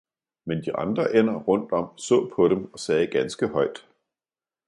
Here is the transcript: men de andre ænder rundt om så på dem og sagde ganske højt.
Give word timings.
men 0.45 0.65
de 0.65 0.75
andre 0.77 1.13
ænder 1.15 1.35
rundt 1.35 1.71
om 1.71 1.97
så 1.97 2.29
på 2.35 2.47
dem 2.47 2.73
og 2.73 2.79
sagde 2.79 3.07
ganske 3.07 3.47
højt. 3.47 3.85